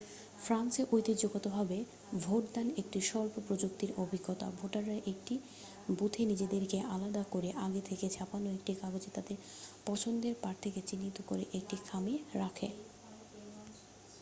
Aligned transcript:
ফ্রান্সে 0.43 0.83
ঐতিহ্যগতভাবে 0.91 1.77
ভোটদান 2.21 2.67
একটি 2.77 2.99
স্বল্প 3.01 3.35
প্রযুক্তির 3.47 3.91
অভিজ্ঞতা 3.97 4.47
ভোটাররা 4.59 4.97
একটি 5.05 5.35
বুথে 5.91 6.21
নিজেদেরকে 6.25 6.77
আলাদা 6.95 7.23
করে 7.31 7.49
আগে 7.65 7.81
থেকে 7.89 8.05
ছাপানো 8.09 8.47
একটি 8.51 8.71
কাগজে 8.81 9.09
তাদের 9.13 9.37
পছন্দের 9.85 10.33
প্রার্থীকে 10.41 10.81
চিহ্নিত 10.89 11.17
করে 11.21 11.43
একটি 11.59 11.75
খামে 11.87 12.15
রাখে 12.35 12.67